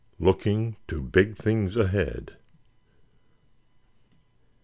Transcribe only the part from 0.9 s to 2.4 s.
BIG THINGS AHEAD.